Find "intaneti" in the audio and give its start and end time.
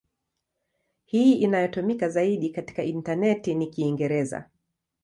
2.83-3.55